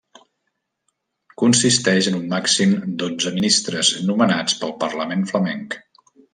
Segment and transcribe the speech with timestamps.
[1.41, 5.81] Consisteix en un màxim d'onze ministres, nomenats pel Parlament Flamenc.